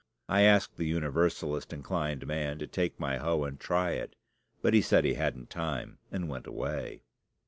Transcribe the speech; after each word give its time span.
I 0.27 0.41
asked 0.41 0.77
the 0.77 0.87
Universalist 0.87 1.71
inclined 1.71 2.25
man 2.25 2.57
to 2.57 2.65
take 2.65 2.99
my 2.99 3.17
hoe 3.19 3.43
and 3.43 3.59
try 3.59 3.91
it; 3.91 4.15
but 4.63 4.73
he 4.73 4.81
said 4.81 5.05
he 5.05 5.13
hadn't 5.13 5.51
time, 5.51 5.99
and 6.11 6.27
went 6.27 6.47
away. 6.47 7.03